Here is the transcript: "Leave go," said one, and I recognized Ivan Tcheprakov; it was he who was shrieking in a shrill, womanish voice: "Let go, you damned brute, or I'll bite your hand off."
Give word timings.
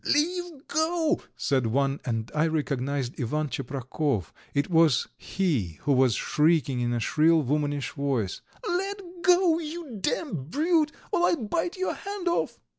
"Leave 0.03 0.67
go," 0.67 1.21
said 1.37 1.67
one, 1.67 1.99
and 2.05 2.31
I 2.33 2.47
recognized 2.47 3.21
Ivan 3.21 3.49
Tcheprakov; 3.49 4.31
it 4.51 4.67
was 4.67 5.05
he 5.15 5.77
who 5.83 5.91
was 5.93 6.15
shrieking 6.15 6.79
in 6.79 6.91
a 6.91 6.99
shrill, 6.99 7.43
womanish 7.43 7.91
voice: 7.91 8.41
"Let 8.67 8.99
go, 9.21 9.59
you 9.59 9.97
damned 10.01 10.49
brute, 10.49 10.91
or 11.11 11.27
I'll 11.27 11.45
bite 11.45 11.77
your 11.77 11.93
hand 11.93 12.27
off." 12.27 12.59